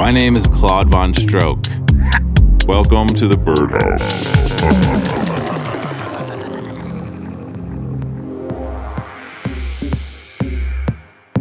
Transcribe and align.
My 0.00 0.10
name 0.10 0.34
is 0.34 0.46
Claude 0.46 0.88
Von 0.88 1.12
Stroke. 1.12 1.66
Welcome 2.66 3.08
to 3.08 3.28
the 3.28 3.36
Birdhouse. 3.36 4.00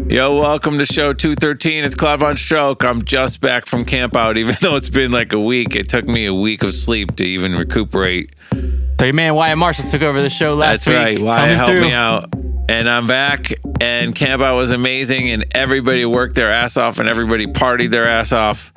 Yo, 0.10 0.42
welcome 0.42 0.78
to 0.78 0.86
show 0.86 1.14
213. 1.14 1.86
It's 1.86 1.96
Claude 1.96 2.20
Von 2.20 2.36
Stroke. 2.36 2.84
I'm 2.84 3.06
just 3.06 3.40
back 3.40 3.66
from 3.66 3.86
camp 3.86 4.18
out, 4.18 4.38
even 4.38 4.58
though 4.60 4.76
it's 4.76 4.90
been 4.90 5.12
like 5.12 5.32
a 5.32 5.40
week. 5.40 5.78
It 5.78 5.88
took 5.88 6.10
me 6.10 6.26
a 6.26 6.34
week 6.34 6.62
of 6.62 6.74
sleep 6.74 7.16
to 7.16 7.24
even 7.24 7.56
recuperate. 7.56 8.36
So 8.52 9.06
your 9.06 9.14
man 9.14 9.36
Wyatt 9.36 9.58
Marshall 9.58 9.86
took 9.90 10.02
over 10.02 10.22
the 10.22 10.30
show 10.30 10.56
last 10.56 10.84
That's 10.84 10.88
week. 10.88 10.96
right. 10.98 11.20
Wyatt 11.22 11.40
coming 11.40 11.56
helped 11.56 11.72
through. 11.72 11.82
me 11.82 11.94
out. 11.94 12.39
And 12.70 12.88
I'm 12.88 13.08
back, 13.08 13.52
and 13.82 14.14
camp 14.14 14.44
out 14.44 14.56
was 14.56 14.72
amazing, 14.72 15.32
and 15.32 15.44
everybody 15.56 16.06
worked 16.06 16.36
their 16.36 16.52
ass 16.52 16.78
off, 16.78 17.00
and 17.00 17.10
everybody 17.10 17.48
partied 17.48 17.90
their 17.90 18.08
ass 18.08 18.32
off. 18.32 18.72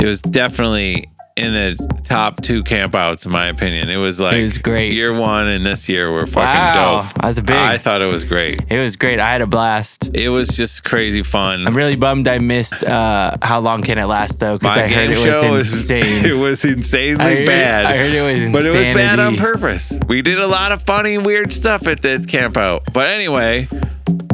It 0.00 0.06
was 0.06 0.20
definitely 0.20 1.08
in 1.36 1.52
the 1.52 2.02
top 2.04 2.42
two 2.42 2.62
camp 2.62 2.94
outs, 2.94 3.24
in 3.24 3.32
my 3.32 3.46
opinion. 3.46 3.88
It 3.88 3.96
was 3.96 4.20
like 4.20 4.36
It 4.36 4.42
was 4.42 4.58
great. 4.58 4.92
Year 4.92 5.18
one 5.18 5.46
and 5.46 5.64
this 5.64 5.88
year 5.88 6.10
were 6.12 6.26
fucking 6.26 6.42
Wow, 6.42 7.02
dope. 7.02 7.22
that's 7.22 7.40
big. 7.40 7.56
I 7.56 7.78
thought 7.78 8.02
it 8.02 8.08
was 8.08 8.24
great. 8.24 8.60
It 8.68 8.78
was 8.78 8.96
great. 8.96 9.18
I 9.18 9.30
had 9.30 9.40
a 9.40 9.46
blast. 9.46 10.10
It 10.12 10.28
was 10.28 10.48
just 10.48 10.84
crazy 10.84 11.22
fun. 11.22 11.66
I'm 11.66 11.76
really 11.76 11.96
bummed 11.96 12.28
I 12.28 12.38
missed 12.38 12.84
uh, 12.84 13.36
How 13.40 13.60
Long 13.60 13.82
Can 13.82 13.98
It 13.98 14.04
Last 14.06 14.40
though, 14.40 14.58
because 14.58 14.76
I 14.76 14.88
heard 14.88 15.10
it 15.10 15.18
was 15.18 15.50
was 15.50 15.72
insane. 15.72 16.24
it 16.26 16.34
was 16.38 16.64
insanely 16.64 17.24
I 17.24 17.34
heard, 17.36 17.46
bad. 17.46 17.86
I 17.86 17.96
heard 17.96 18.12
it 18.12 18.22
was 18.22 18.34
insanity. 18.34 18.52
But 18.52 18.66
it 18.66 18.78
was 18.78 18.96
bad 18.96 19.18
on 19.18 19.36
purpose. 19.36 19.92
We 20.08 20.22
did 20.22 20.38
a 20.38 20.46
lot 20.46 20.72
of 20.72 20.82
funny, 20.82 21.18
weird 21.18 21.52
stuff 21.52 21.86
at 21.86 22.02
the 22.02 22.24
camp 22.28 22.56
out. 22.56 22.92
But 22.92 23.08
anyway, 23.08 23.68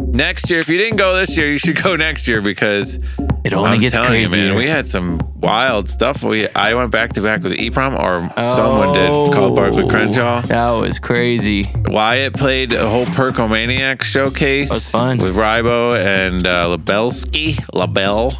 next 0.01 0.51
year, 0.51 0.59
if 0.59 0.69
you 0.69 0.79
didn't 0.79 0.96
go 0.96 1.15
this 1.16 1.37
year, 1.37 1.51
you 1.51 1.59
should 1.59 1.80
go 1.80 1.95
next 2.09 2.27
year 2.27 2.41
because 2.41 2.99
It 3.48 3.57
only 3.57 3.70
I'm 3.70 3.80
gets 3.80 3.98
crazier. 3.98 4.43
you, 4.43 4.48
man, 4.51 4.57
we 4.59 4.66
had 4.69 4.88
some 4.88 5.21
wild 5.37 5.88
stuff. 5.88 6.23
We 6.23 6.49
I 6.51 6.74
went 6.74 6.91
back 6.91 7.13
to 7.15 7.21
back 7.23 7.43
with 7.43 7.52
EPROM, 7.52 7.99
or 7.99 8.29
someone 8.55 8.93
did 8.95 9.32
called 9.35 9.57
Barkley 9.57 9.85
Oh, 9.85 9.88
Crenshaw. 9.88 10.43
That 10.43 10.73
was 10.73 10.99
crazy. 10.99 11.65
Wyatt 11.87 12.35
played 12.35 12.73
a 12.73 12.88
whole 12.88 13.07
Percomaniac 13.07 14.02
showcase. 14.02 14.68
That 14.68 14.74
was 14.74 14.90
fun. 14.90 15.18
with 15.18 15.37
Rybo 15.37 15.95
and 15.96 16.46
uh, 16.46 16.77
Labelski, 16.77 17.59
Labelle, 17.73 18.32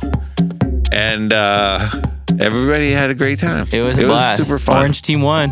and 0.92 1.33
uh, 1.33 1.81
everybody 2.41 2.93
had 2.93 3.11
a 3.11 3.15
great 3.15 3.39
time. 3.39 3.67
It 3.72 3.81
was 3.83 3.98
a 3.98 4.06
blast. 4.06 4.43
super 4.43 4.59
fun. 4.59 4.78
Orange 4.78 5.03
team 5.03 5.22
won. 5.22 5.50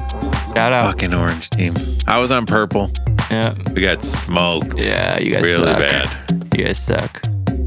Shout 0.54 0.72
out. 0.72 0.86
Fucking 0.92 1.14
orange 1.14 1.50
team. 1.50 1.74
I 2.06 2.18
was 2.18 2.32
on 2.32 2.46
purple. 2.46 2.90
Yeah. 3.30 3.54
We 3.72 3.82
got 3.82 4.02
smoked. 4.02 4.78
Yeah, 4.80 5.18
you 5.18 5.32
guys 5.32 5.42
suck. 5.42 5.44
really 5.44 5.64
suck. 5.72 5.78
bad. 5.80 6.50
You 6.56 6.64
guys 6.64 6.78
suck. 6.78 7.22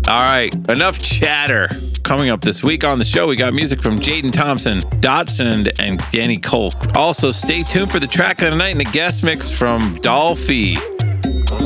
All 0.10 0.16
right, 0.24 0.52
enough 0.70 1.00
chatter. 1.04 1.70
Coming 2.04 2.30
up 2.32 2.42
this 2.42 2.64
week 2.64 2.84
on 2.84 2.98
the 2.98 3.06
show, 3.06 3.28
we 3.28 3.36
got 3.36 3.54
music 3.54 3.80
from 3.80 3.96
Jaden 3.96 4.32
Thompson, 4.32 4.80
Dotson, 5.02 5.72
and 5.78 6.04
Danny 6.12 6.40
Kolk. 6.40 6.96
Also, 6.96 7.32
stay 7.32 7.62
tuned 7.62 7.92
for 7.92 8.00
the 8.00 8.08
track 8.08 8.42
of 8.42 8.50
the 8.50 8.58
night 8.58 8.70
and 8.72 8.82
a 8.82 8.86
guest 8.86 9.24
mix 9.24 9.52
from 9.52 9.96
Dolphy. 9.98 10.78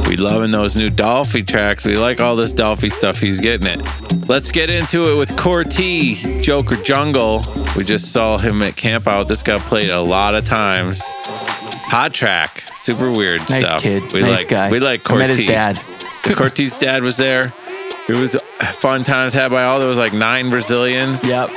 We 0.09 0.17
loving 0.17 0.51
those 0.51 0.75
new 0.75 0.89
Dolphy 0.89 1.47
tracks. 1.47 1.85
We 1.85 1.95
like 1.95 2.19
all 2.19 2.35
this 2.35 2.51
Dolphy 2.51 2.91
stuff. 2.91 3.17
He's 3.17 3.39
getting 3.39 3.79
it. 3.79 4.27
Let's 4.27 4.51
get 4.51 4.69
into 4.69 5.09
it 5.09 5.15
with 5.15 5.37
Core 5.37 5.63
T, 5.63 6.41
Joker 6.41 6.75
Jungle. 6.75 7.43
We 7.77 7.85
just 7.85 8.11
saw 8.11 8.37
him 8.37 8.61
at 8.61 8.75
Camp 8.75 9.07
Out. 9.07 9.29
This 9.29 9.41
got 9.41 9.61
played 9.61 9.89
a 9.89 10.01
lot 10.01 10.35
of 10.35 10.45
times. 10.45 10.99
Hot 11.01 12.13
track, 12.13 12.63
super 12.79 13.09
weird 13.09 13.39
Nice 13.49 13.65
stuff. 13.65 13.81
kid. 13.81 14.11
We 14.11 14.19
nice 14.19 14.39
like 14.39 14.47
guy. 14.49 14.69
we 14.69 14.81
like 14.81 15.09
I 15.09 15.15
met 15.15 15.29
his 15.29 15.47
dad. 15.47 15.79
Cortez 16.23 16.77
dad 16.77 17.03
was 17.03 17.15
there. 17.15 17.53
It 18.09 18.17
was 18.17 18.35
fun 18.73 19.03
times 19.03 19.33
had 19.33 19.49
by 19.49 19.63
all. 19.63 19.79
There 19.79 19.87
was 19.87 19.97
like 19.97 20.13
nine 20.13 20.49
Brazilians. 20.49 21.25
Yep. 21.25 21.51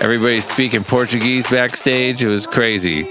Everybody 0.00 0.40
speaking 0.40 0.82
Portuguese 0.82 1.48
backstage. 1.48 2.24
It 2.24 2.28
was 2.28 2.46
crazy. 2.46 3.08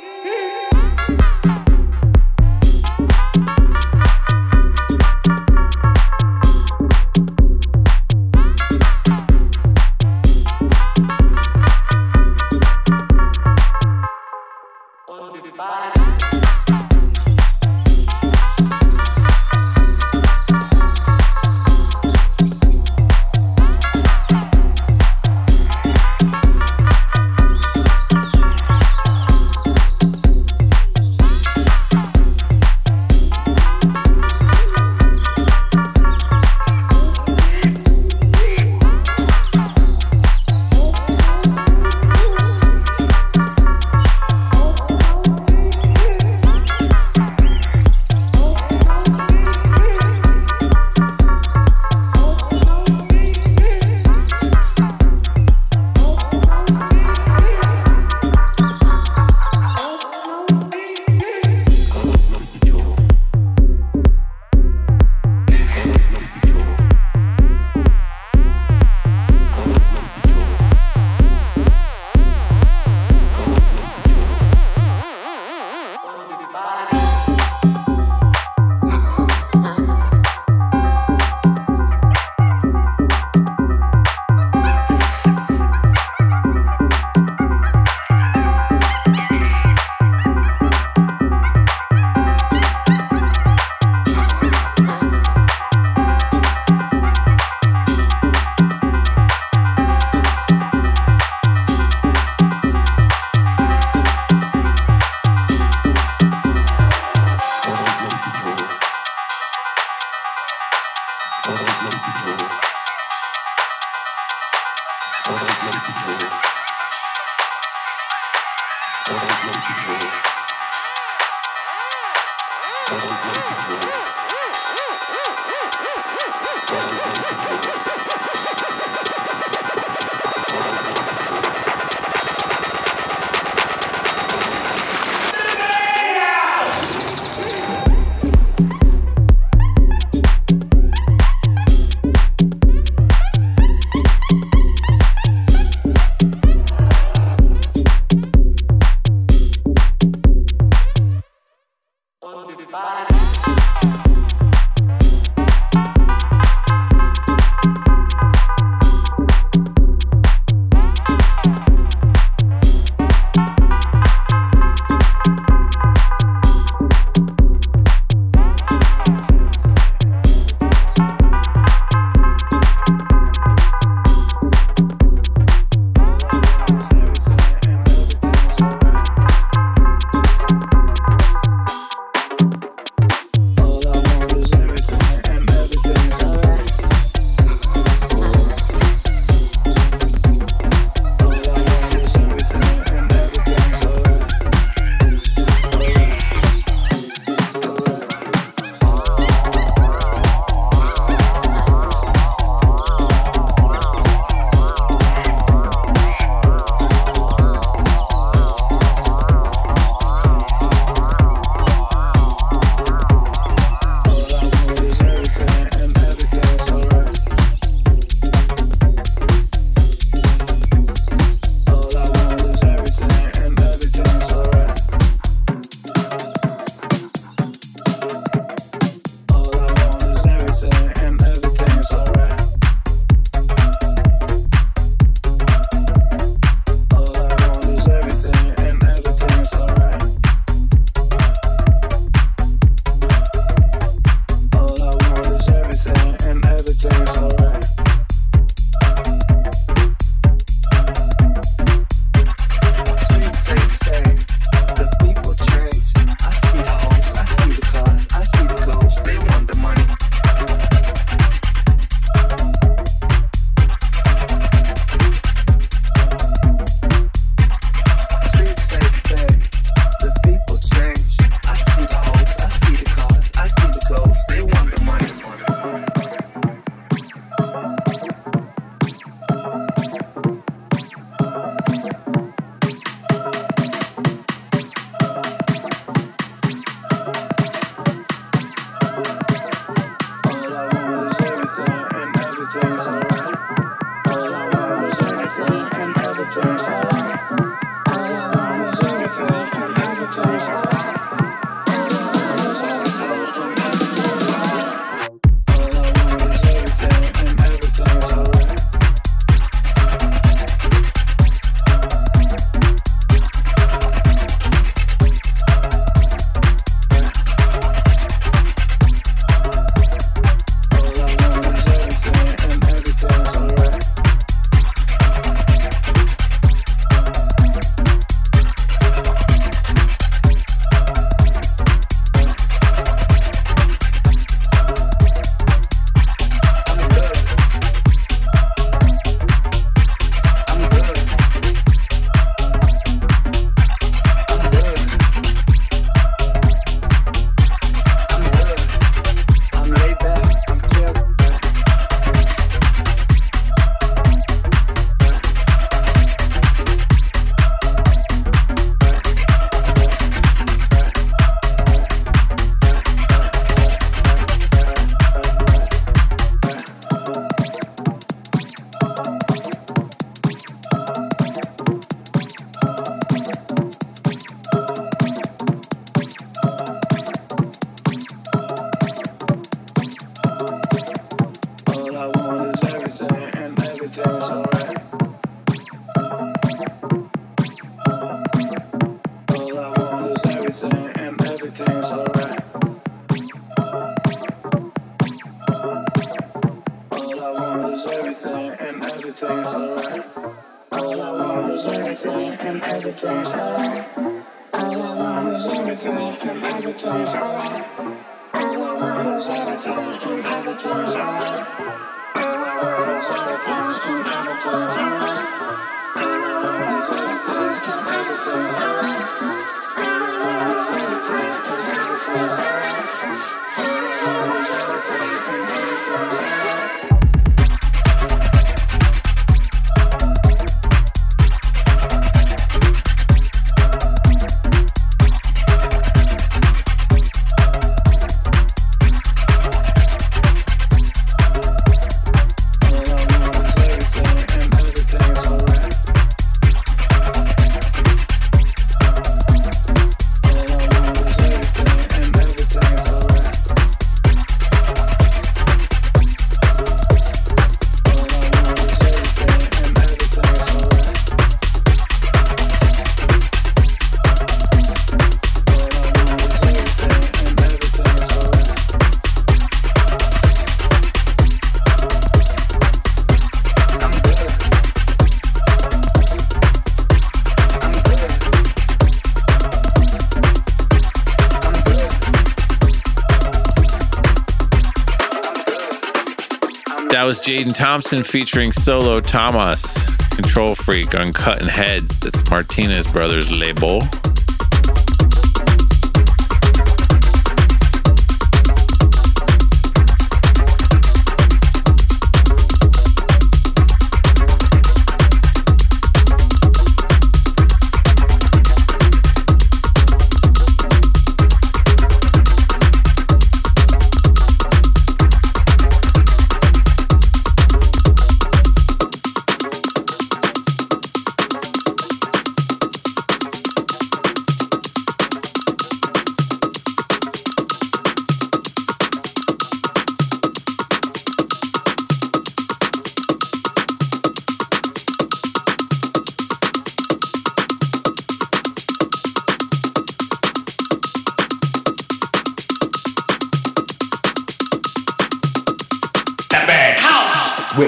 Jaden 487.31 487.55
Thompson 487.55 488.03
featuring 488.03 488.51
Solo 488.51 488.99
Thomas, 488.99 489.63
Control 490.09 490.53
Freak 490.53 490.99
on 490.99 491.13
Cutting 491.13 491.47
Heads. 491.47 492.01
That's 492.01 492.29
Martinez 492.29 492.91
Brothers 492.91 493.31
label. 493.31 493.83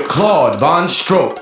Claude 0.08 0.58
Von 0.60 0.88
Stroke. 0.88 1.42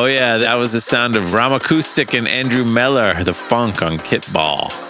Oh, 0.00 0.04
yeah, 0.04 0.38
that 0.38 0.54
was 0.54 0.72
the 0.72 0.80
sound 0.80 1.16
of 1.16 1.24
Raumakustik 1.32 2.16
and 2.16 2.28
Andrew 2.28 2.64
Meller, 2.64 3.24
the 3.24 3.34
funk 3.34 3.82
on 3.82 3.98
Kittball. 3.98 4.87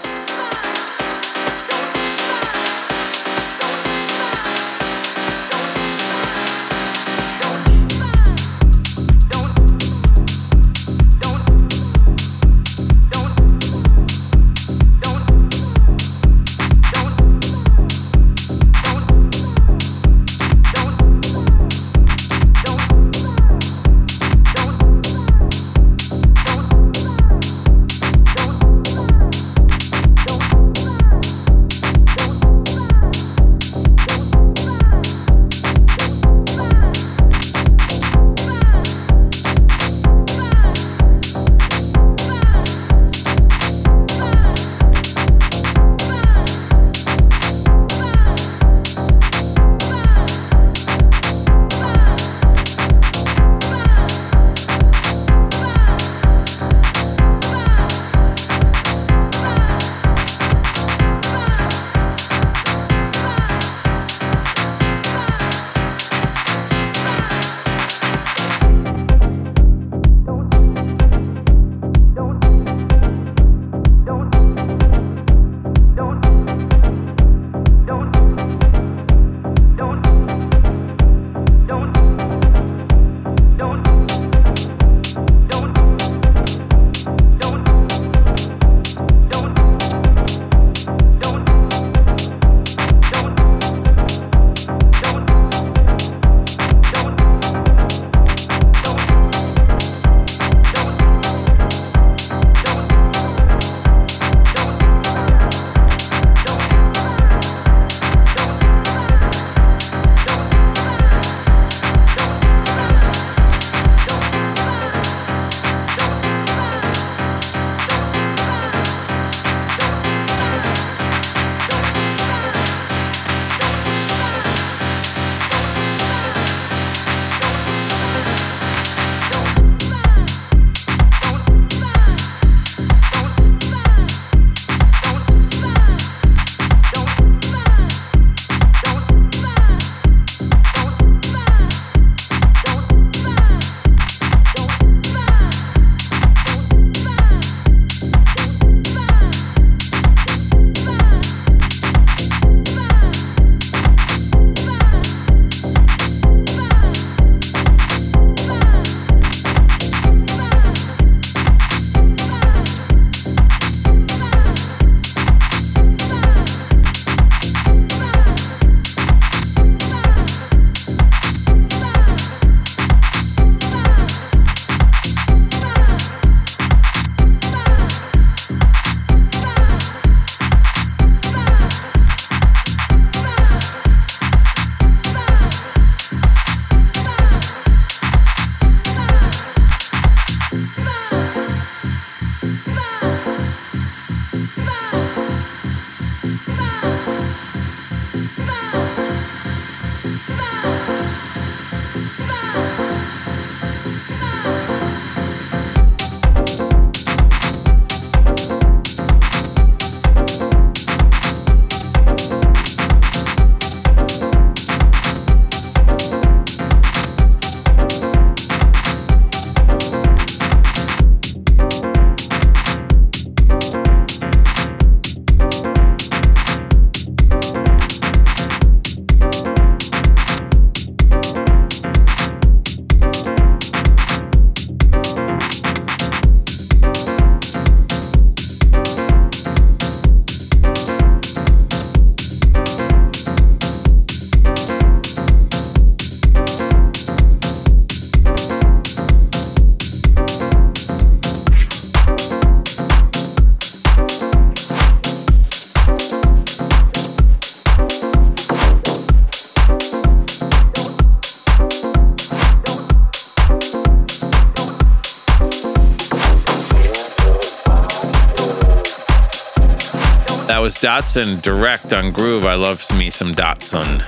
Dotson 270.80 271.42
direct 271.42 271.92
on 271.92 272.12
Groove. 272.12 272.44
I 272.44 272.54
love 272.54 272.88
me 272.96 273.10
some 273.10 273.34
Dotson. 273.34 273.98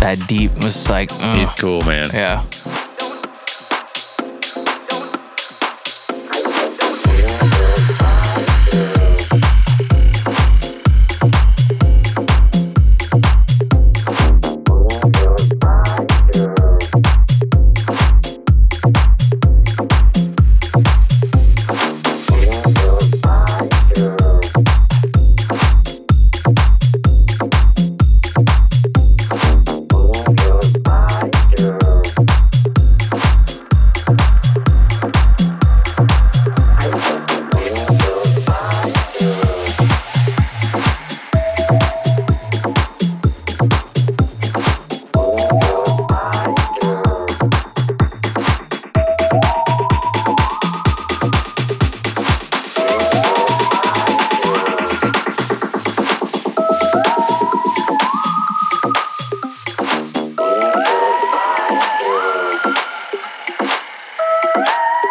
That 0.00 0.22
deep 0.28 0.52
was 0.62 0.88
like, 0.90 1.10
ugh. 1.12 1.38
He's 1.38 1.52
cool, 1.54 1.82
man. 1.82 2.10
Yeah. 2.12 2.44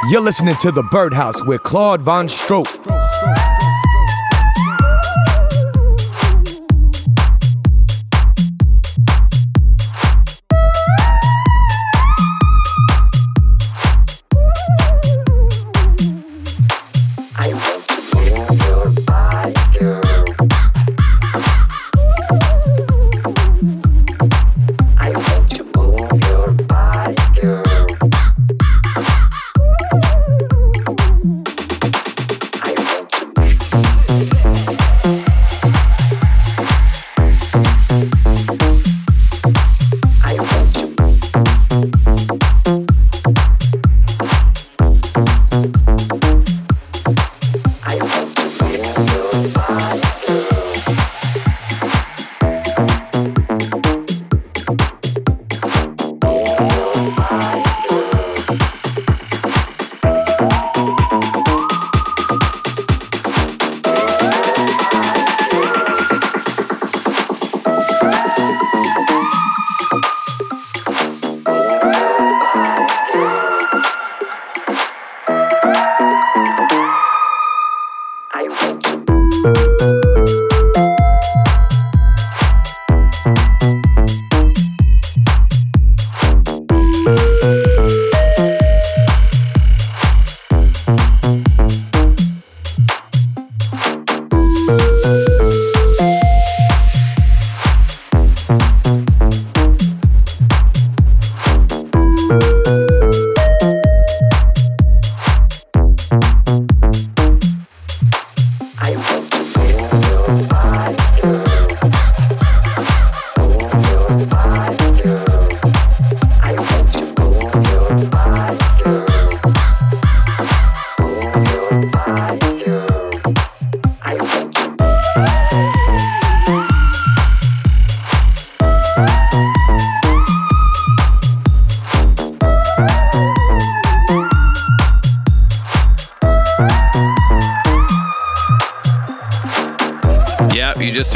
You're 0.09 0.21
listening 0.21 0.55
to 0.61 0.71
The 0.71 0.83
Birdhouse 0.83 1.43
with 1.43 1.63
Claude 1.63 2.01
Von 2.01 2.29
Stroke. 2.29 2.96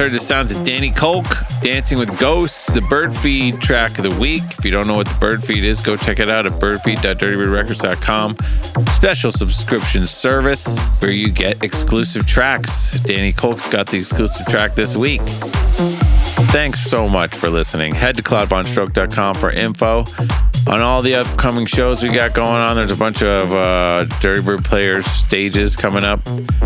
Heard 0.01 0.11
the 0.11 0.19
sounds 0.19 0.51
of 0.51 0.63
Danny 0.63 0.89
Kolk 0.89 1.27
dancing 1.61 1.99
with 1.99 2.17
ghosts, 2.17 2.65
the 2.73 2.81
Bird 2.81 3.15
Feed 3.15 3.61
track 3.61 3.99
of 3.99 4.03
the 4.03 4.19
week. 4.19 4.41
If 4.57 4.65
you 4.65 4.71
don't 4.71 4.87
know 4.87 4.95
what 4.95 5.07
the 5.07 5.19
Bird 5.19 5.43
Feed 5.43 5.63
is, 5.63 5.79
go 5.79 5.95
check 5.95 6.19
it 6.19 6.27
out 6.27 6.47
at 6.47 6.53
birdfeed.dirtybirdrecords.com. 6.53 8.37
Special 8.95 9.31
subscription 9.31 10.07
service 10.07 10.75
where 11.01 11.11
you 11.11 11.29
get 11.29 11.63
exclusive 11.63 12.25
tracks. 12.25 12.99
Danny 13.01 13.31
Kolk's 13.31 13.69
got 13.69 13.85
the 13.85 13.99
exclusive 13.99 14.47
track 14.47 14.73
this 14.73 14.95
week. 14.95 15.21
Thanks 16.49 16.83
so 16.83 17.07
much 17.07 17.35
for 17.35 17.51
listening. 17.51 17.93
Head 17.93 18.15
to 18.15 18.23
claudevonstroke.com 18.23 19.35
for 19.35 19.51
info 19.51 20.05
on 20.71 20.81
all 20.81 21.01
the 21.01 21.15
upcoming 21.15 21.65
shows 21.65 22.01
we 22.01 22.09
got 22.09 22.33
going 22.33 22.47
on. 22.47 22.77
There's 22.77 22.91
a 22.91 22.97
bunch 22.97 23.21
of 23.21 23.53
uh, 23.53 24.05
Dirty 24.21 24.41
Bird 24.41 24.63
Players 24.63 25.05
stages 25.05 25.75
coming 25.75 26.05
up. 26.05 26.21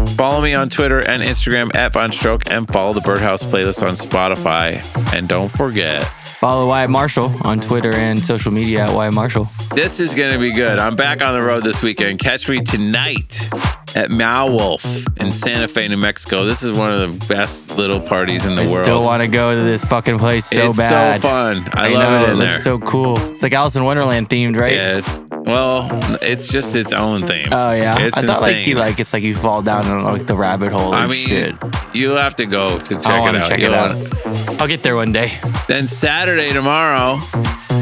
Follow 0.10 0.42
me 0.42 0.54
on 0.54 0.70
Twitter 0.70 1.00
and 1.00 1.24
Instagram 1.24 1.74
at 1.76 1.94
Von 1.94 2.12
Stroke 2.12 2.50
and 2.50 2.72
follow 2.72 2.94
the 2.94 3.02
Birdhouse 3.02 3.44
playlist 3.44 3.86
on 3.86 3.96
Spotify. 3.96 4.84
And 5.14 5.28
don't 5.28 5.50
forget, 5.50 6.06
follow 6.06 6.68
Wyatt 6.68 6.92
Marshall 6.92 7.36
on 7.42 7.60
Twitter 7.60 7.94
and 7.94 8.20
social 8.20 8.52
media 8.52 8.86
at 8.86 8.94
Wyatt 8.94 9.16
Marshall. 9.16 9.50
This 9.74 10.00
is 10.00 10.14
going 10.14 10.32
to 10.32 10.40
be 10.40 10.52
good. 10.52 10.78
I'm 10.78 10.96
back 10.96 11.24
on 11.24 11.34
the 11.34 11.42
road 11.42 11.64
this 11.64 11.82
weekend. 11.82 12.20
Catch 12.20 12.48
me 12.48 12.62
tonight 12.62 13.50
at 13.96 14.12
Meow 14.12 14.50
Wolf 14.50 14.86
in 15.18 15.32
Santa 15.32 15.68
Fe, 15.68 15.88
New 15.88 15.98
Mexico. 15.98 16.46
This 16.46 16.64
is 16.64 16.78
one 16.78 16.92
of 16.92 17.00
the 17.00 17.28
best 17.28 17.78
little 17.78 18.00
parties 18.00 18.46
in 18.46 18.56
the 18.56 18.64
I 18.64 18.66
world. 18.66 18.80
I 18.80 18.84
still 18.84 19.04
want 19.04 19.22
to 19.22 19.28
go 19.28 19.56
to 19.56 19.62
this 19.62 19.84
fucking 19.86 20.20
place 20.20 20.46
so 20.48 20.70
it's 20.70 20.78
bad. 20.78 21.16
It's 21.16 21.24
so 21.24 21.30
fun. 21.30 21.70
I, 21.74 21.88
I 21.88 21.90
love 21.90 22.22
know, 22.22 22.28
it 22.28 22.30
in 22.30 22.36
it 22.36 22.40
there. 22.40 22.50
It's 22.52 22.64
so 22.64 22.80
cool. 22.80 23.18
It's 23.32 23.42
like 23.42 23.54
Alice 23.54 23.76
in 23.76 23.84
Wonderland 23.84 24.30
themed, 24.30 24.58
right? 24.58 24.74
Yeah, 24.74 24.98
it's 24.98 25.24
well, 25.46 25.88
it's 26.24 26.48
just 26.48 26.76
its 26.76 26.92
own 26.92 27.28
theme. 27.28 27.50
Oh 27.52 27.72
yeah, 27.72 28.00
it's 28.00 28.18
I 28.18 28.22
thought 28.24 28.42
insane. 28.42 28.58
like 28.58 28.68
you 28.68 28.76
like 28.76 29.00
it's 29.00 29.14
like 29.14 29.24
you 29.24 29.36
fall 29.36 29.62
down 29.62 29.86
in 29.86 30.04
like 30.04 30.26
the 30.26 30.36
rabbit 30.36 30.72
hole. 30.72 30.94
I 30.94 31.06
mean, 31.06 31.28
shit. 31.28 31.56
you'll 31.94 32.18
have 32.18 32.36
to 32.38 32.46
go 32.46 32.80
to 32.80 32.96
check 32.96 33.06
I 33.06 33.30
it 33.30 33.36
out. 33.36 33.50
check 33.50 33.60
You'll 33.60 33.74
it 33.74 33.78
out. 33.78 34.62
I'll 34.62 34.68
get 34.68 34.82
there 34.82 34.96
one 34.96 35.12
day. 35.12 35.32
Then 35.68 35.88
Saturday 35.88 36.52
tomorrow, 36.52 37.20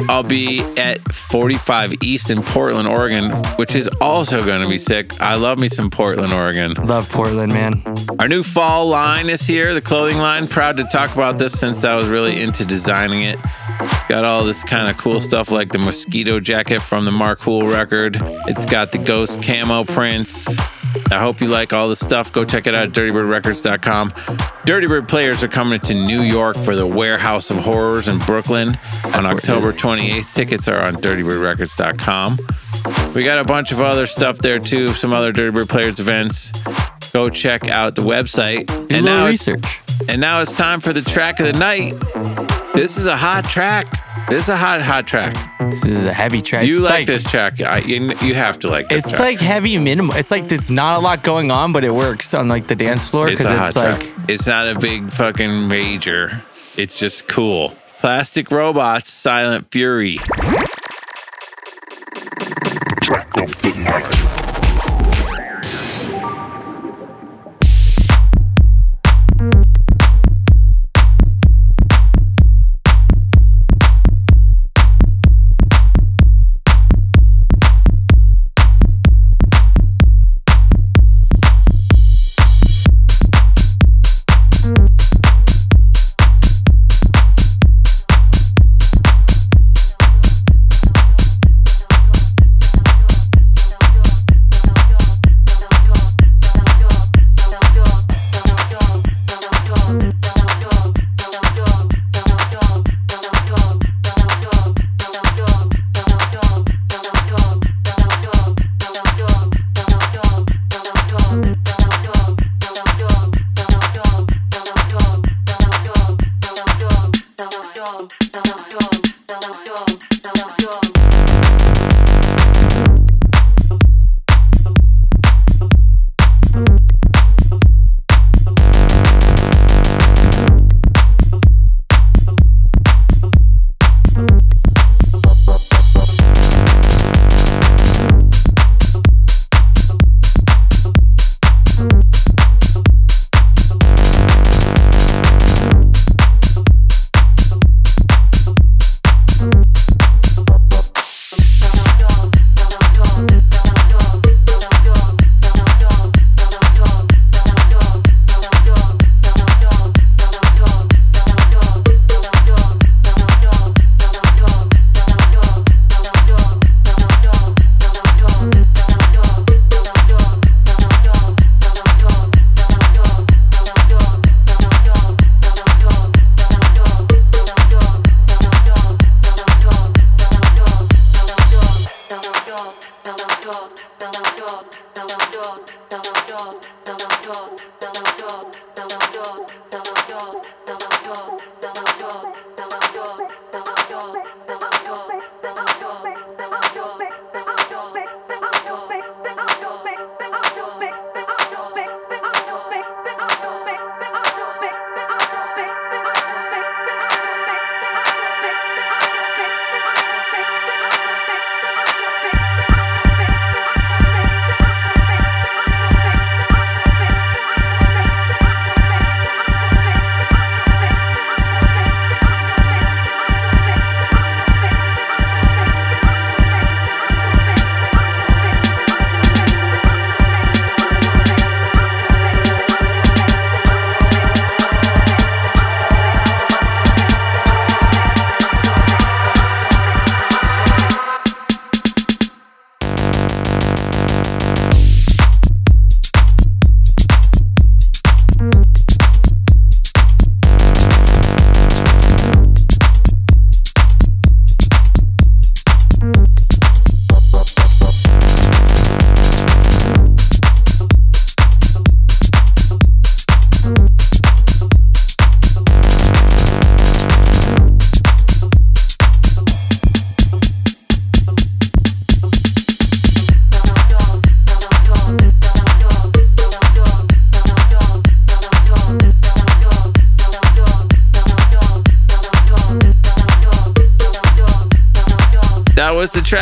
I'll 0.10 0.24
be 0.24 0.60
at 0.78 1.00
45 1.14 1.96
East 2.02 2.30
in 2.30 2.42
Portland, 2.42 2.88
Oregon, 2.88 3.32
which 3.58 3.76
is 3.76 3.88
also 4.02 4.44
going 4.46 4.62
to 4.62 4.70
be 4.70 4.78
sick. 4.78 5.20
I 5.22 5.36
love 5.36 5.60
me 5.60 5.70
some 5.70 5.90
Portland, 5.90 6.34
Oregon. 6.34 6.74
Love 6.86 7.10
Portland, 7.10 7.54
man. 7.54 7.84
Our 8.20 8.28
new 8.28 8.44
fall 8.44 8.88
line 8.88 9.30
is 9.30 9.42
here, 9.42 9.74
the 9.74 9.82
clothing 9.82 10.18
line. 10.18 10.48
Proud 10.48 10.78
to 10.78 10.84
talk 10.86 11.14
about 11.14 11.40
this 11.40 11.54
since 11.54 11.86
I 11.86 11.96
was 11.96 12.08
really 12.08 12.42
into 12.42 12.66
designing 12.66 13.24
it. 13.24 13.40
Got 14.10 14.24
all 14.24 14.44
this 14.44 14.64
kind 14.64 14.90
of 14.90 14.98
cool 14.98 15.20
stuff 15.20 15.52
like 15.52 15.72
the 15.72 15.80
mosquito 15.80 16.40
jacket 16.40 16.82
from 16.82 17.06
the 17.06 17.12
Mark 17.12 17.42
Hool 17.42 17.68
record. 17.68 18.18
It's 18.48 18.66
got 18.66 18.92
the 18.92 18.98
ghost 18.98 19.42
camo 19.44 19.84
prints. 19.84 20.48
I 21.12 21.20
hope 21.20 21.42
you 21.42 21.48
like 21.48 21.74
all 21.74 21.90
the 21.90 21.96
stuff. 21.96 22.32
Go 22.32 22.46
check 22.46 22.68
it 22.68 22.76
out 22.76 22.88
at 22.88 22.94
dirtybirdrecords.com. 22.94 24.14
Dirty 24.66 24.88
Bird 24.88 25.08
players 25.08 25.44
are 25.44 25.48
coming 25.48 25.80
to 25.82 25.94
New 25.94 26.22
York 26.22 26.56
for 26.56 26.76
the 26.76 26.88
Warehouse 26.88 27.50
of 27.50 27.58
Horrors 27.58 28.08
in 28.08 28.20
Brooklyn 28.20 28.78
on 29.14 29.26
October 29.26 29.72
28th. 29.72 30.34
Tickets 30.34 30.68
are 30.68 30.82
on 30.82 30.96
dirtybirdrecords.com. 30.96 32.38
We 33.14 33.24
got 33.24 33.40
a 33.40 33.44
bunch 33.44 33.72
of 33.72 33.82
other 33.82 34.06
stuff 34.08 34.40
there 34.40 34.60
too, 34.60 34.90
some 34.90 35.14
other 35.14 35.32
Dirty 35.32 35.52
Bird 35.52 35.70
players 35.70 36.00
events. 36.00 36.52
Go 37.12 37.30
check 37.30 37.68
out 37.68 37.96
the 37.96 38.02
website. 38.02 38.68
Do 38.68 38.96
and 38.96 39.06
now 39.06 39.28
research. 39.28 39.82
and 40.08 40.20
now 40.20 40.42
it's 40.42 40.56
time 40.56 40.80
for 40.80 40.94
the 40.94 41.02
track 41.02 41.40
of 41.40 41.46
the 41.46 41.54
night. 41.54 41.94
This 42.74 42.98
is 42.98 43.06
a 43.06 43.16
hot 43.16 43.46
track. 43.46 43.86
This 44.34 44.46
is 44.46 44.50
a 44.50 44.58
hot, 44.58 44.82
hot 44.82 45.06
track. 45.06 45.36
This 45.84 45.84
is 45.86 46.06
a 46.08 46.14
heavy 46.14 46.42
track. 46.42 46.66
You 46.66 46.80
It's 46.80 46.90
like 46.90 47.06
this 47.06 47.24
track. 47.24 47.62
I, 47.62 47.82
you, 47.82 48.16
you 48.24 48.34
have 48.34 48.58
to 48.62 48.68
like 48.68 48.90
this 48.90 49.04
It's 49.04 49.12
track. 49.12 49.20
like 49.22 49.40
heavy 49.40 49.78
minimal. 49.78 50.16
It's 50.16 50.32
like 50.32 50.52
it's 50.52 50.72
not 50.72 50.98
a 50.98 51.02
lot 51.04 51.22
going 51.22 51.52
on, 51.52 51.72
but 51.72 51.84
it 51.84 51.94
works 51.94 52.34
on 52.34 52.48
like 52.48 52.66
the 52.66 52.76
dance 52.76 53.08
floor 53.08 53.28
it's 53.28 53.38
because 53.38 53.52
a 53.52 53.64
it's, 53.64 53.76
hot 53.76 53.86
like 53.86 54.00
track. 54.00 54.30
It's 54.30 54.48
not 54.48 54.68
a 54.70 54.80
big 54.80 55.14
fucking 55.14 55.68
major. 55.68 56.42
It's 56.76 56.98
just 56.98 57.28
cool. 57.28 57.78
Plastic 58.00 58.50
Robots, 58.50 59.12
Silent 59.12 59.70
Fury. 59.72 60.18
Track 63.04 63.38
of 63.38 63.62
the 63.62 63.84
night. 63.86 64.13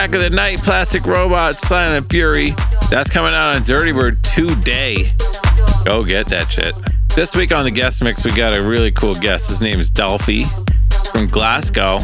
Track 0.02 0.16
of 0.16 0.22
the 0.22 0.36
night, 0.36 0.58
Plastic 0.64 1.06
Robot, 1.06 1.60
Silent 1.60 2.10
Fury. 2.10 2.56
That's 2.90 3.08
coming 3.08 3.34
out 3.34 3.56
on 3.56 3.62
Dirty 3.62 3.92
Bird 3.92 4.18
today. 4.24 5.12
Go 5.86 6.04
get 6.04 6.26
that 6.30 6.48
shit. 6.52 6.74
This 7.16 7.36
week 7.36 7.52
on 7.52 7.66
the 7.66 7.70
guest 7.70 8.04
mix, 8.04 8.26
we 8.26 8.32
got 8.32 8.56
a 8.56 8.64
really 8.64 8.92
cool 8.92 9.14
guest. 9.14 9.50
His 9.50 9.62
name 9.62 9.80
is 9.80 9.92
Dolphy 9.92 10.46
from 11.12 11.28
Glasgow. 11.28 12.00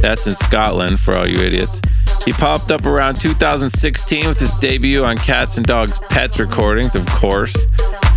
That's 0.00 0.26
in 0.26 0.34
Scotland 0.34 0.98
for 0.98 1.14
all 1.14 1.28
you 1.28 1.36
idiots. 1.36 1.82
He 2.24 2.32
popped 2.32 2.72
up 2.72 2.86
around 2.86 3.20
2016 3.20 4.26
with 4.26 4.40
his 4.40 4.54
debut 4.54 5.04
on 5.04 5.18
Cats 5.18 5.58
and 5.58 5.66
Dogs 5.66 5.98
Pets 6.08 6.38
recordings, 6.38 6.96
of 6.96 7.04
course. 7.04 7.66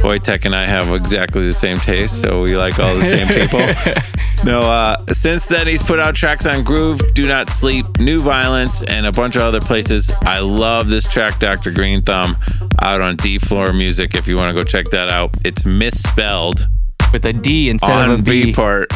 Wojtek 0.01 0.45
and 0.45 0.55
I 0.55 0.65
have 0.65 0.93
exactly 0.93 1.45
the 1.45 1.51
same 1.51 1.77
taste, 1.79 2.21
so 2.21 2.43
we 2.43 2.55
like 2.55 2.79
all 2.79 2.95
the 2.95 3.01
same 3.01 3.27
people. 3.27 4.13
no, 4.43 4.61
uh, 4.61 5.05
since 5.13 5.45
then 5.47 5.67
he's 5.67 5.83
put 5.83 5.99
out 5.99 6.15
tracks 6.15 6.45
on 6.45 6.63
Groove, 6.63 7.01
Do 7.13 7.23
Not 7.23 7.49
Sleep, 7.49 7.85
New 7.99 8.19
Violence, 8.19 8.81
and 8.83 9.05
a 9.05 9.11
bunch 9.11 9.35
of 9.35 9.41
other 9.41 9.59
places. 9.59 10.11
I 10.21 10.39
love 10.39 10.89
this 10.89 11.09
track, 11.09 11.39
Dr. 11.39 11.71
Green 11.71 12.01
Thumb, 12.01 12.37
out 12.81 13.01
on 13.01 13.15
D 13.17 13.37
Floor 13.37 13.73
Music. 13.73 14.15
If 14.15 14.27
you 14.27 14.37
want 14.37 14.55
to 14.55 14.61
go 14.61 14.65
check 14.65 14.89
that 14.91 15.09
out, 15.09 15.31
it's 15.43 15.65
misspelled 15.65 16.67
With 17.11 17.25
a 17.25 17.33
D 17.33 17.69
instead 17.69 17.91
on 17.91 18.11
of 18.11 18.19
a 18.19 18.23
B. 18.23 18.45
B 18.45 18.53
part. 18.53 18.87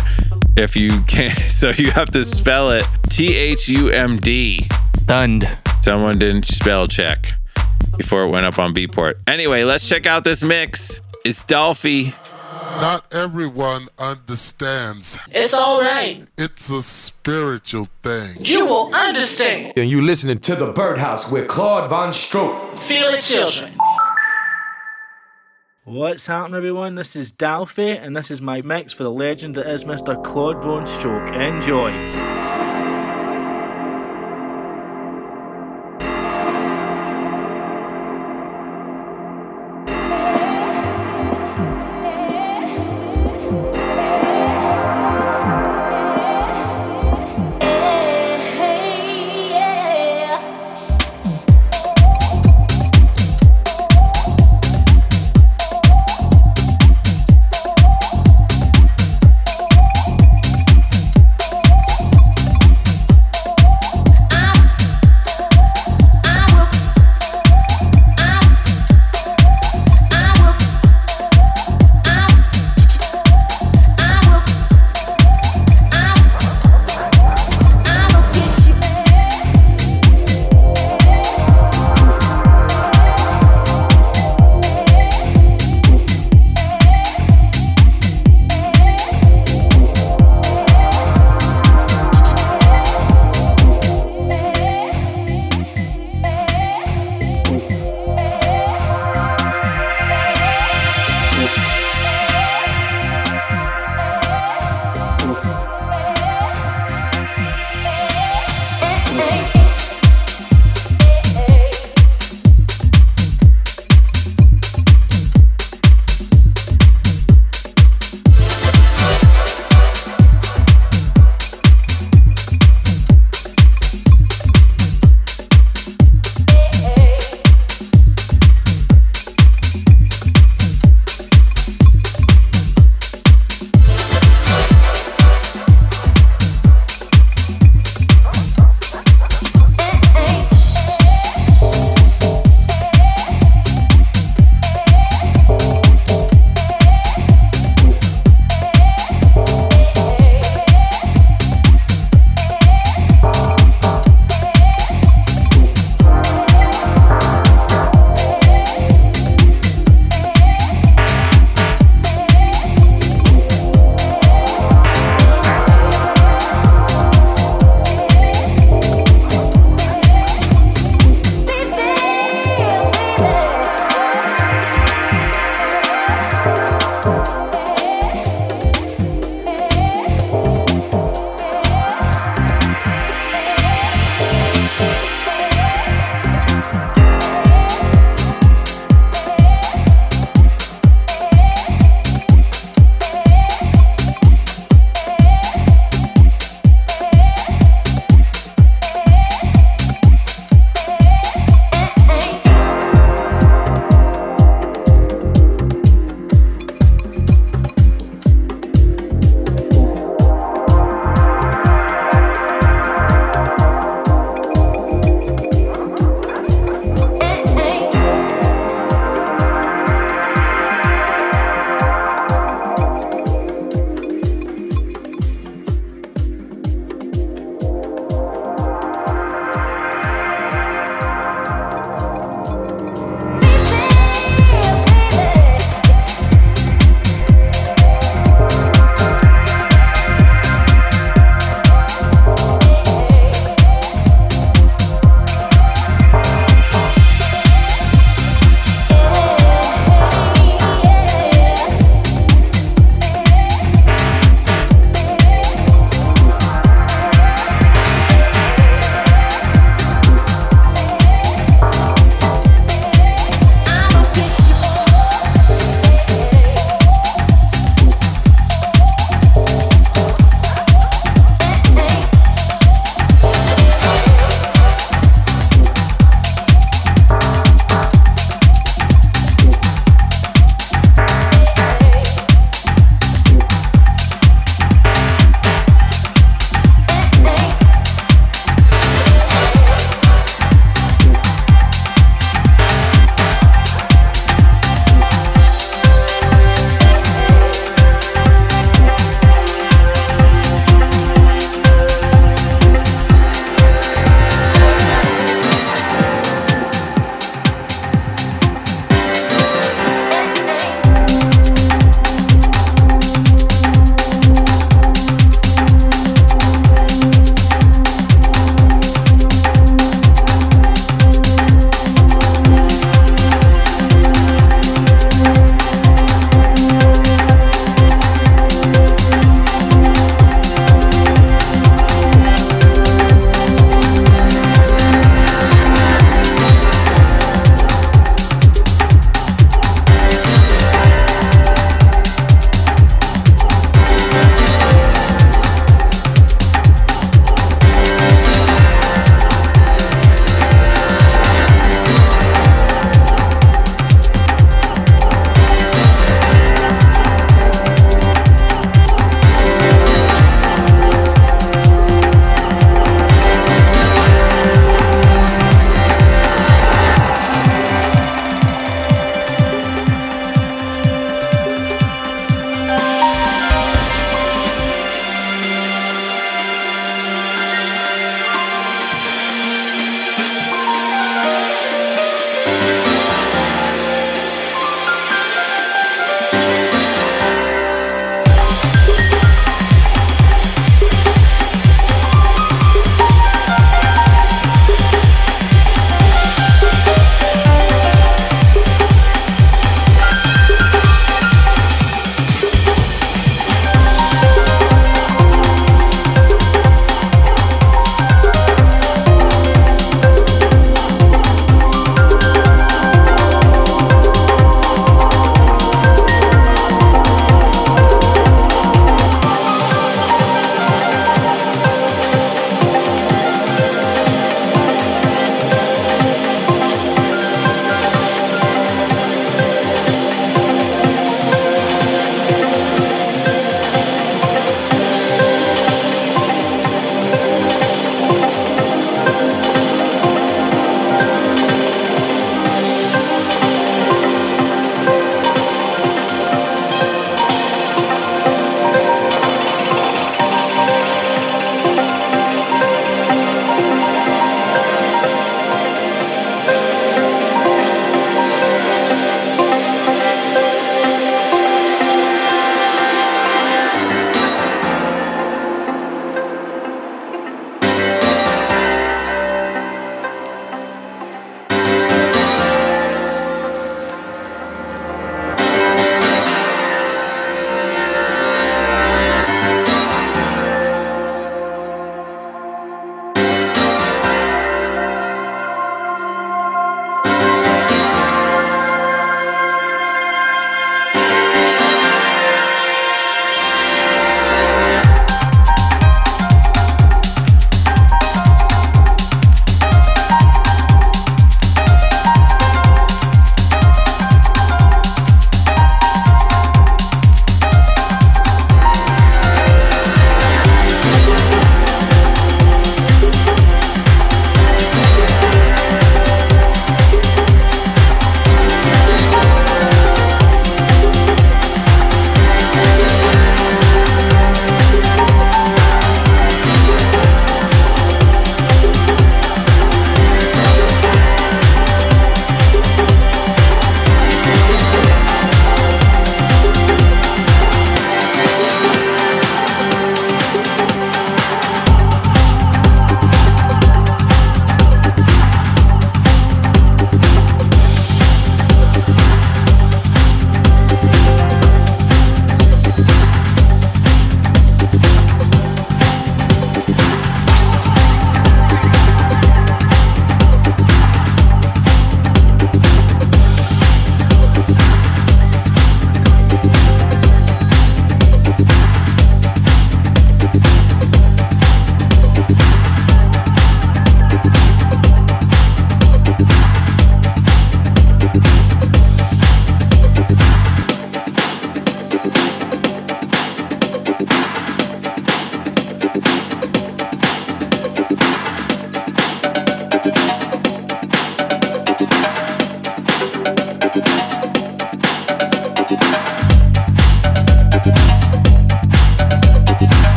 If 0.55 0.75
you 0.75 1.01
can't, 1.03 1.37
so 1.51 1.69
you 1.69 1.91
have 1.91 2.09
to 2.09 2.23
spell 2.23 2.71
it 2.71 2.85
T 3.09 3.35
H 3.35 3.67
U 3.69 3.89
M 3.89 4.17
D. 4.17 4.67
Thund. 5.05 5.57
Someone 5.83 6.17
didn't 6.17 6.47
spell 6.47 6.87
check 6.87 7.33
before 7.97 8.23
it 8.23 8.29
went 8.29 8.45
up 8.45 8.57
on 8.57 8.73
Beatport. 8.73 9.15
Anyway, 9.27 9.63
let's 9.63 9.87
check 9.87 10.05
out 10.07 10.23
this 10.23 10.43
mix. 10.43 11.01
It's 11.25 11.43
Dolphy. 11.43 12.13
Not 12.81 13.11
everyone 13.13 13.87
understands. 13.99 15.17
It's 15.29 15.53
all 15.53 15.81
right. 15.81 16.25
It's 16.37 16.69
a 16.69 16.81
spiritual 16.81 17.87
thing. 18.01 18.37
You 18.39 18.65
will 18.65 18.93
understand. 18.93 19.73
And 19.77 19.89
you 19.89 20.01
listening 20.01 20.39
to 20.39 20.55
The 20.55 20.71
Birdhouse 20.71 21.29
with 21.29 21.47
Claude 21.47 21.89
Von 21.89 22.13
Stroke. 22.13 22.77
Feel 22.79 23.07
it, 23.09 23.21
children. 23.21 23.73
What's 25.85 26.25
happening, 26.25 26.55
everyone? 26.55 26.95
This 26.95 27.15
is 27.15 27.31
Dolphy, 27.31 28.01
and 28.01 28.15
this 28.15 28.31
is 28.31 28.41
my 28.41 28.61
mix 28.61 28.93
for 28.93 29.03
the 29.03 29.11
legend 29.11 29.55
that 29.55 29.67
is 29.69 29.83
Mr. 29.83 30.21
Claude 30.23 30.63
Von 30.63 30.87
Stroke. 30.87 31.33
Enjoy. 31.33 31.91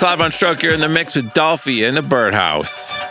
Claude 0.00 0.18
VonStroke. 0.18 0.62
You're 0.62 0.72
in 0.72 0.80
the 0.80 0.88
mix 0.88 1.14
with 1.14 1.30
Dolphy 1.34 1.86
in 1.86 1.94
the 1.94 2.00
Birdhouse. 2.00 3.09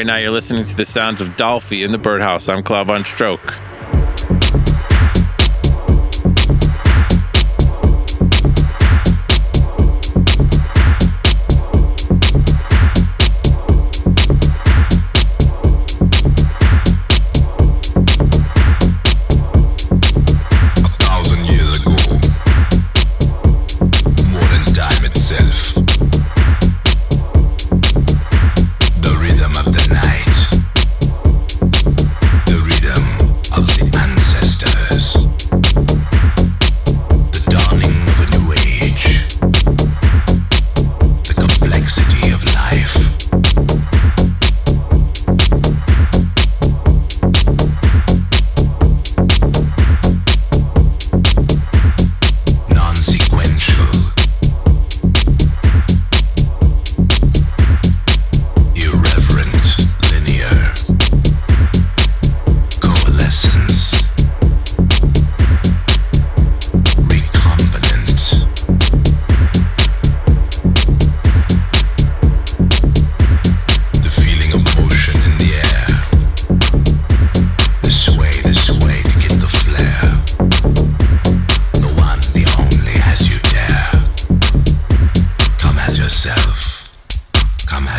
Right 0.00 0.06
now, 0.06 0.16
you're 0.16 0.30
listening 0.30 0.64
to 0.64 0.74
the 0.74 0.86
sounds 0.86 1.20
of 1.20 1.28
Dolphy 1.36 1.84
in 1.84 1.92
the 1.92 1.98
Birdhouse. 1.98 2.48
I'm 2.48 2.62
Claude 2.62 2.86
VonStroke. 2.86 3.69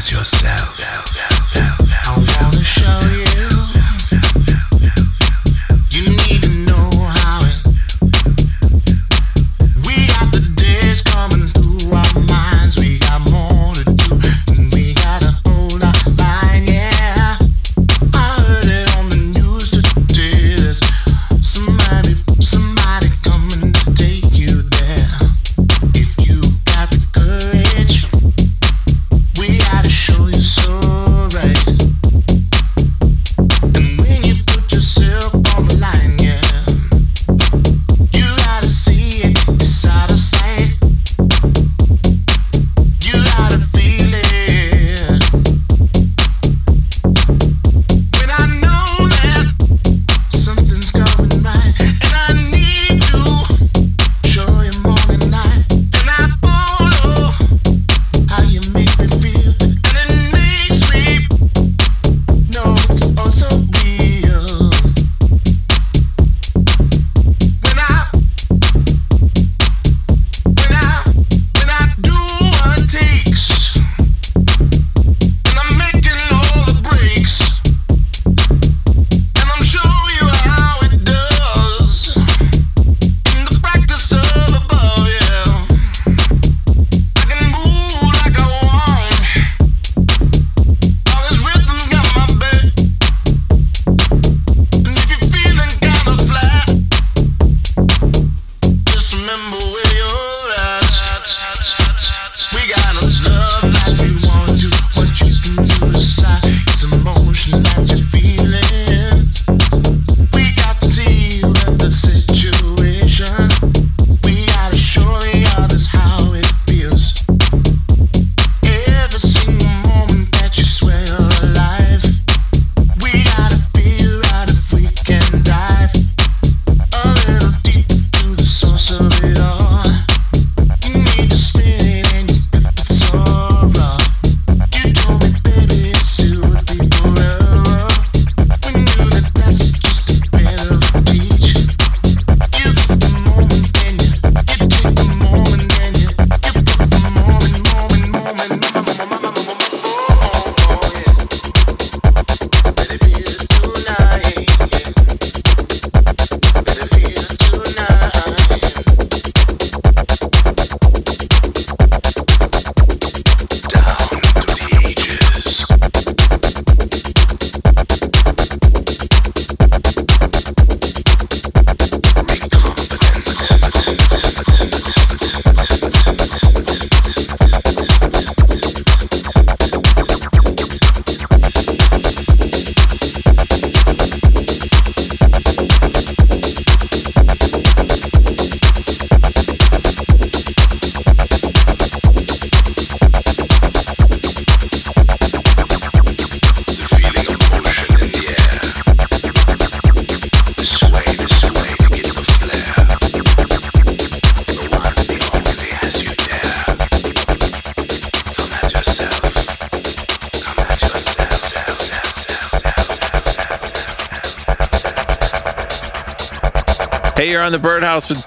as 0.02 0.12
yourself. 0.12 1.11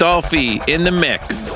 Dolphy 0.05 0.61
in 0.69 0.85
the 0.85 0.91
mix. 0.91 1.54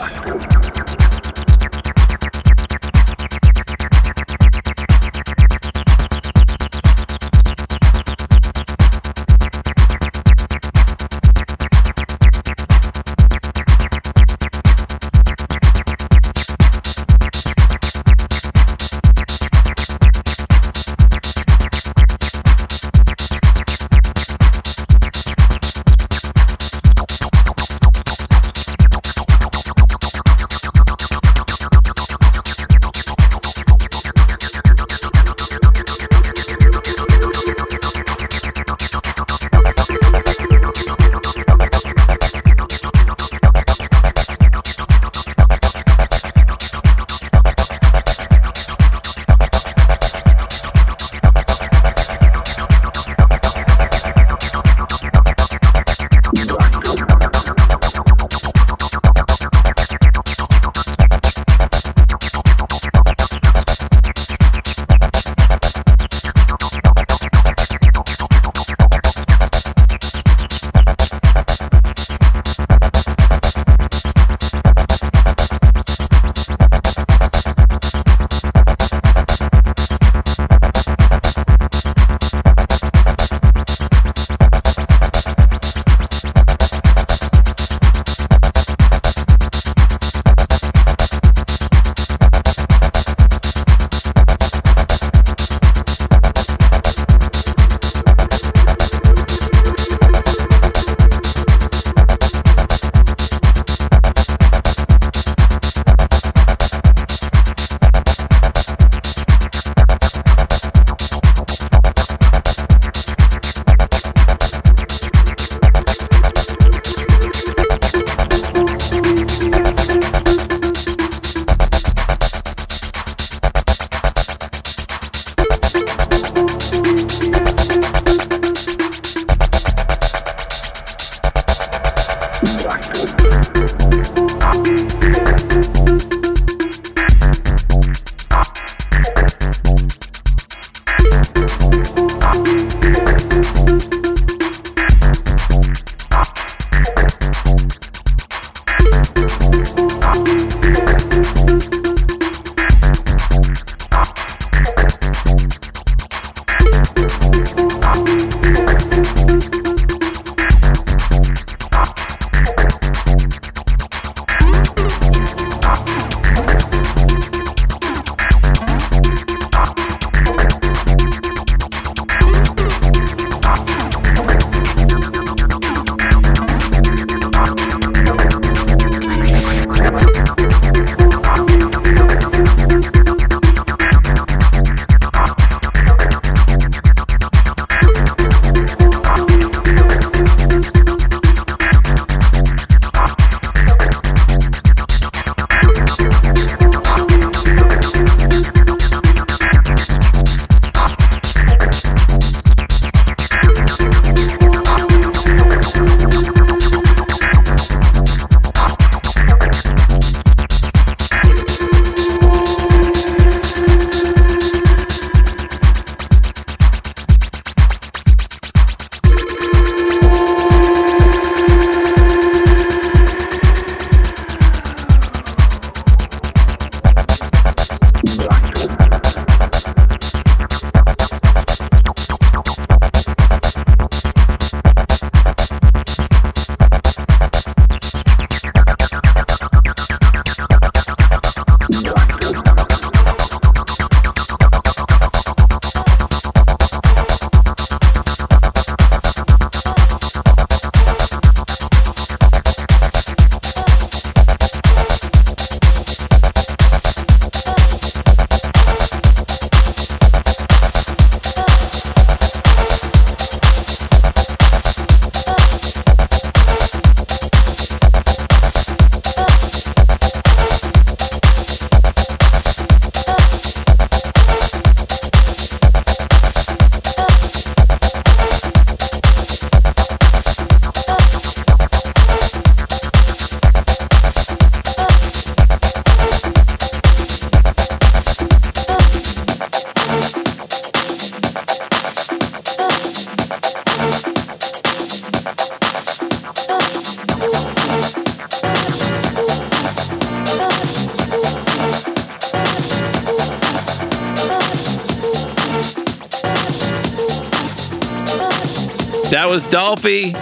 Dolphy. 309.51 310.15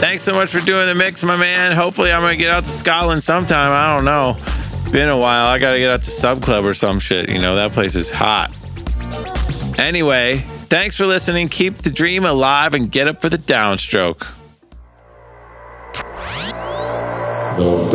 Thanks 0.00 0.24
so 0.24 0.32
much 0.32 0.50
for 0.50 0.60
doing 0.60 0.86
the 0.86 0.94
mix, 0.94 1.22
my 1.22 1.36
man. 1.36 1.72
Hopefully, 1.72 2.10
I'm 2.12 2.20
gonna 2.20 2.36
get 2.36 2.52
out 2.52 2.64
to 2.64 2.70
Scotland 2.70 3.22
sometime. 3.22 3.72
I 3.72 3.94
don't 3.94 4.04
know. 4.04 4.34
Been 4.90 5.08
a 5.08 5.16
while. 5.16 5.46
I 5.46 5.58
gotta 5.58 5.78
get 5.78 5.90
out 5.90 6.02
to 6.02 6.10
Sub 6.10 6.42
Club 6.42 6.64
or 6.64 6.74
some 6.74 6.98
shit. 6.98 7.28
You 7.28 7.38
know 7.38 7.54
that 7.54 7.72
place 7.72 7.94
is 7.94 8.10
hot. 8.10 8.50
Anyway, 9.78 10.38
thanks 10.66 10.96
for 10.96 11.06
listening. 11.06 11.48
Keep 11.48 11.76
the 11.76 11.90
dream 11.90 12.24
alive 12.24 12.74
and 12.74 12.90
get 12.90 13.08
up 13.08 13.22
for 13.22 13.28
the 13.28 13.38
downstroke. 13.38 14.26
The 17.56 17.88